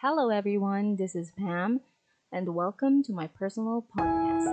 [0.00, 0.94] Hello, everyone.
[0.94, 1.80] This is Pam,
[2.30, 4.46] and welcome to my personal podcast.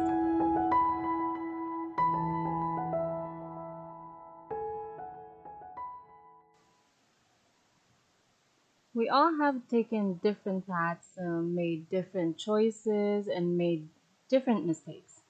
[8.96, 13.90] We all have taken different paths, um, made different choices, and made
[14.28, 15.22] different mistakes.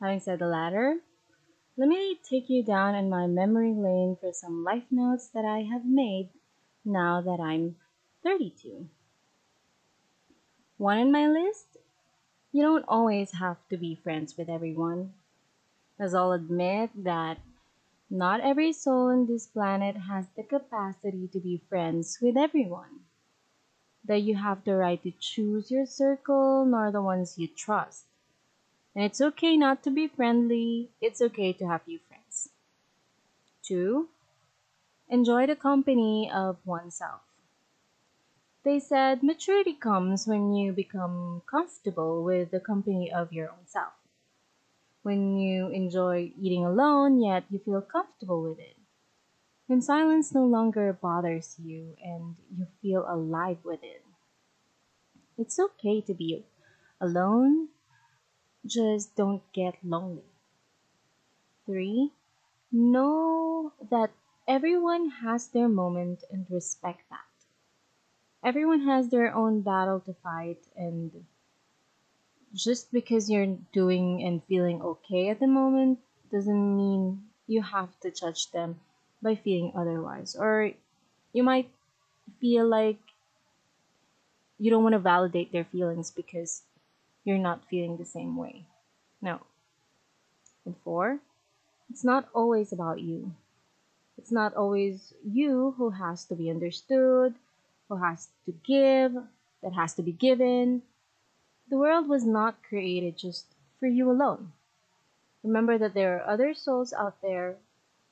[0.00, 0.96] Having said the latter,
[1.76, 5.68] let me take you down in my memory lane for some life notes that I
[5.70, 6.30] have made
[6.86, 7.76] now that I'm
[8.22, 8.88] 32.
[10.78, 11.76] One in my list
[12.56, 15.12] you don't always have to be friends with everyone.
[15.98, 17.36] As I'll admit that
[18.08, 23.00] not every soul on this planet has the capacity to be friends with everyone.
[24.06, 28.04] That you have the right to choose your circle, nor the ones you trust.
[28.94, 32.48] And it's okay not to be friendly, it's okay to have few friends.
[33.62, 34.08] Two,
[35.10, 37.25] enjoy the company of oneself.
[38.66, 43.92] They said maturity comes when you become comfortable with the company of your own self.
[45.04, 48.74] When you enjoy eating alone, yet you feel comfortable with it.
[49.68, 54.02] When silence no longer bothers you and you feel alive with it.
[55.38, 56.44] It's okay to be
[57.00, 57.68] alone,
[58.66, 60.26] just don't get lonely.
[61.66, 62.10] Three,
[62.72, 64.10] know that
[64.48, 67.35] everyone has their moment and respect that.
[68.46, 71.10] Everyone has their own battle to fight, and
[72.54, 75.98] just because you're doing and feeling okay at the moment
[76.30, 78.78] doesn't mean you have to judge them
[79.20, 80.36] by feeling otherwise.
[80.38, 80.70] Or
[81.32, 81.68] you might
[82.40, 83.00] feel like
[84.60, 86.62] you don't want to validate their feelings because
[87.24, 88.64] you're not feeling the same way.
[89.20, 89.40] No.
[90.64, 91.18] And four,
[91.90, 93.34] it's not always about you.
[94.18, 97.34] It's not always you who has to be understood,
[97.88, 99.12] who has to give,
[99.62, 100.82] that has to be given.
[101.68, 103.46] The world was not created just
[103.80, 104.52] for you alone.
[105.42, 107.56] Remember that there are other souls out there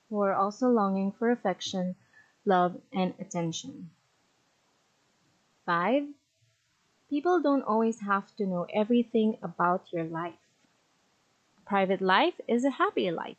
[0.08, 1.96] who are also longing for affection,
[2.44, 3.90] love, and attention.
[5.66, 6.04] Five,
[7.10, 10.34] people don't always have to know everything about your life.
[11.58, 13.36] A private life is a happy life.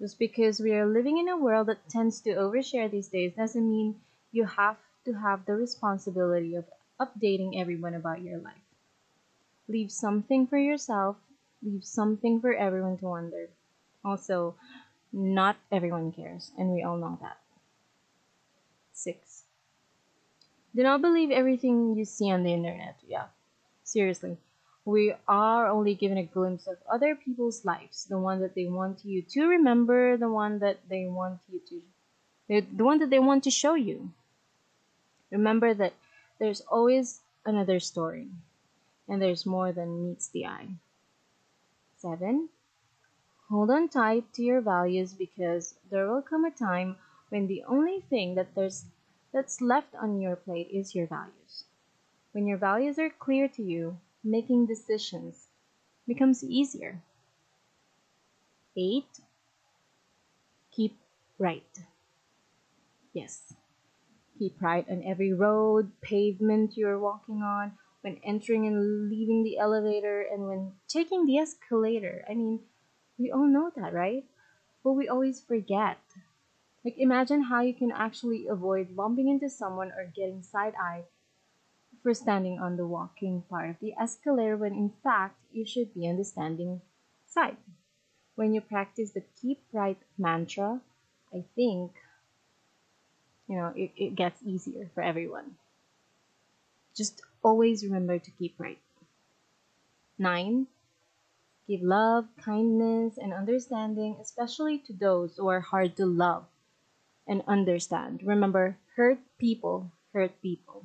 [0.00, 3.70] Just because we are living in a world that tends to overshare these days doesn't
[3.70, 4.00] mean
[4.32, 6.64] you have to have the responsibility of
[7.00, 8.66] updating everyone about your life.
[9.68, 11.16] Leave something for yourself,
[11.62, 13.48] leave something for everyone to wonder.
[14.04, 14.54] Also,
[15.12, 17.38] not everyone cares, and we all know that.
[18.92, 19.42] 6.
[20.74, 22.96] Do not believe everything you see on the internet.
[23.06, 23.26] Yeah,
[23.84, 24.38] seriously.
[24.84, 29.04] We are only given a glimpse of other people's lives, the one that they want
[29.04, 31.82] you to remember, the one that they want you to,
[32.48, 34.12] the the one that they want to show you.
[35.30, 35.94] Remember that
[36.38, 38.28] there's always another story,
[39.08, 40.68] and there's more than meets the eye.
[41.96, 42.48] 7.
[43.48, 46.96] Hold on tight to your values because there will come a time
[47.30, 48.84] when the only thing that there's
[49.32, 51.64] that's left on your plate is your values.
[52.32, 55.48] When your values are clear to you, making decisions
[56.06, 57.02] becomes easier.
[58.76, 59.04] 8.
[60.70, 60.96] Keep
[61.38, 61.78] right.
[63.12, 63.54] Yes.
[64.38, 67.72] Keep right on every road, pavement you're walking on,
[68.02, 72.24] when entering and leaving the elevator, and when taking the escalator.
[72.28, 72.60] I mean,
[73.18, 74.24] we all know that, right?
[74.84, 75.98] But we always forget.
[76.84, 81.02] Like, imagine how you can actually avoid bumping into someone or getting side eye
[82.02, 86.08] for standing on the walking part of the escalator when in fact you should be
[86.08, 86.80] on the standing
[87.26, 87.56] side.
[88.36, 90.80] When you practice the keep right mantra,
[91.34, 91.92] I think
[93.48, 95.56] you know it, it gets easier for everyone.
[96.94, 98.80] Just always remember to keep right.
[100.18, 100.66] Nine,
[101.66, 106.46] give love, kindness, and understanding, especially to those who are hard to love
[107.26, 108.22] and understand.
[108.24, 110.84] Remember, hurt people hurt people.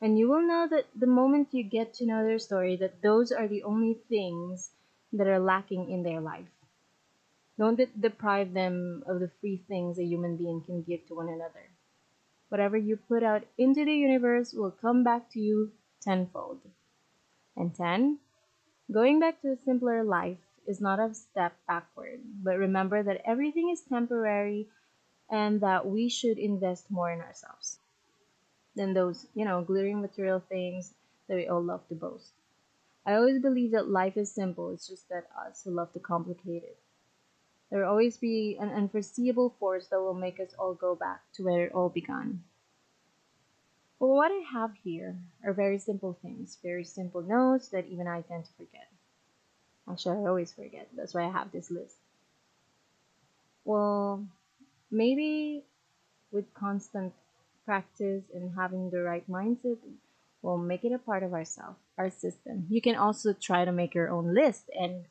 [0.00, 3.32] And you will know that the moment you get to know their story, that those
[3.32, 4.70] are the only things
[5.12, 6.50] that are lacking in their life.
[7.58, 11.28] Don't de- deprive them of the free things a human being can give to one
[11.28, 11.68] another.
[12.48, 16.60] Whatever you put out into the universe will come back to you tenfold.
[17.56, 18.18] And 10,
[18.90, 23.70] going back to a simpler life is not a step backward, but remember that everything
[23.70, 24.68] is temporary
[25.30, 27.78] and that we should invest more in ourselves
[28.74, 30.94] than those, you know, glittering material things
[31.28, 32.32] that we all love to boast.
[33.04, 36.62] I always believe that life is simple, it's just that us who love to complicate
[36.62, 36.78] it.
[37.72, 41.44] There will always be an unforeseeable force that will make us all go back to
[41.44, 42.44] where it all began.
[43.98, 48.20] Well, what I have here are very simple things, very simple notes that even I
[48.20, 48.88] tend to forget.
[49.90, 50.90] Actually, I always forget.
[50.94, 51.96] That's why I have this list.
[53.64, 54.26] Well,
[54.90, 55.64] maybe
[56.30, 57.14] with constant
[57.64, 59.78] practice and having the right mindset,
[60.42, 62.66] we'll make it a part of ourselves, our system.
[62.68, 65.06] You can also try to make your own list and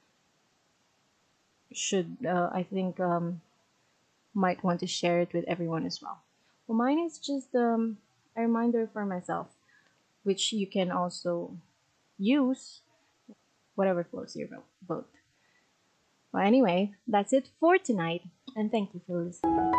[1.74, 3.42] should, uh, I think, um,
[4.34, 6.20] might want to share it with everyone as well.
[6.68, 7.98] Well, mine is just um,
[8.36, 9.48] a reminder for myself,
[10.24, 11.58] which you can also
[12.18, 12.82] use
[13.76, 14.48] whatever floats your
[14.88, 15.10] boat.
[16.32, 18.24] Well, anyway, that's it for tonight,
[18.56, 19.72] and thank you for listening.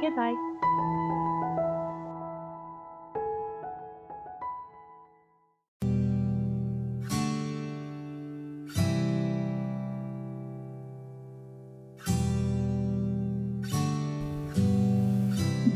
[0.00, 1.12] Goodbye.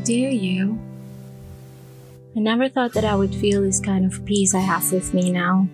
[0.09, 0.81] Dear you,
[2.35, 5.29] I never thought that I would feel this kind of peace I have with me
[5.29, 5.67] now.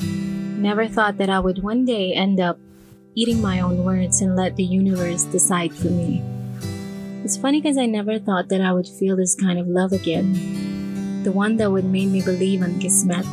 [0.00, 2.58] Never thought that I would one day end up
[3.14, 6.22] eating my own words and let the universe decide for me.
[7.24, 11.22] It's funny because I never thought that I would feel this kind of love again.
[11.22, 13.26] The one that would make me believe in Kismet.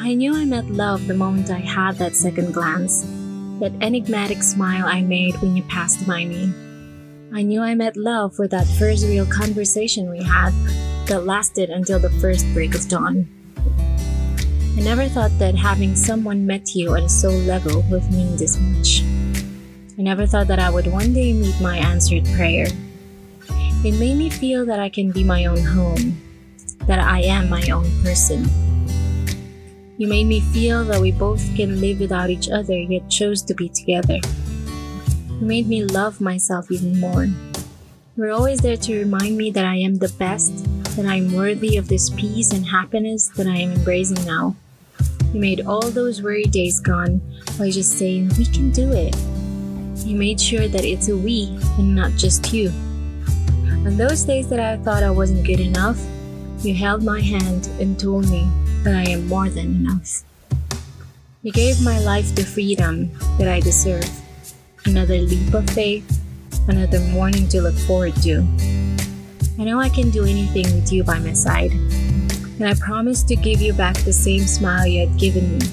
[0.00, 3.02] I knew I met love the moment I had that second glance,
[3.60, 6.50] that enigmatic smile I made when you passed by me.
[7.30, 10.50] I knew I met love with that first real conversation we had
[11.08, 13.28] that lasted until the first break of dawn.
[14.76, 18.58] I never thought that having someone met you at a soul level would mean this
[18.58, 19.02] much.
[19.98, 22.66] I never thought that I would one day meet my answered prayer.
[23.84, 26.16] It made me feel that I can be my own home,
[26.86, 28.48] that I am my own person.
[29.98, 33.54] You made me feel that we both can live without each other yet chose to
[33.54, 34.18] be together.
[35.40, 37.24] You made me love myself even more.
[37.24, 40.64] You were always there to remind me that I am the best,
[40.96, 44.56] that I am worthy of this peace and happiness that I am embracing now.
[45.32, 47.20] You made all those worry days gone
[47.56, 49.14] by just saying, We can do it.
[50.04, 52.70] You made sure that it's a we and not just you.
[53.86, 56.04] On those days that I thought I wasn't good enough,
[56.62, 58.50] you held my hand and told me
[58.82, 60.24] that I am more than enough.
[61.42, 64.10] You gave my life the freedom that I deserve.
[64.88, 66.20] Another leap of faith,
[66.68, 68.40] another morning to look forward to.
[69.58, 71.72] I know I can do anything with you by my side
[72.58, 75.66] and I promise to give you back the same smile you had given me,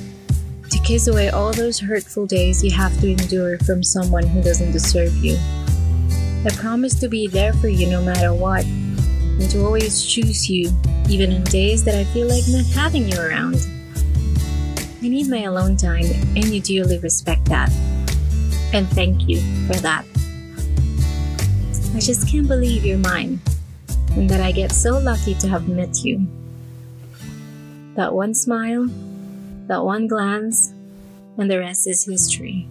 [0.70, 4.72] to kiss away all those hurtful days you have to endure from someone who doesn't
[4.72, 5.38] deserve you.
[6.46, 10.72] I promise to be there for you no matter what, and to always choose you,
[11.10, 13.56] even on days that I feel like not having you around.
[15.02, 17.72] I need my alone time, and you dearly respect that.
[18.74, 20.06] And thank you for that.
[21.96, 23.40] I just can't believe you're mine,
[24.18, 26.28] and that I get so lucky to have met you.
[27.96, 28.88] That one smile,
[29.68, 30.74] that one glance,
[31.38, 32.68] and the rest is history.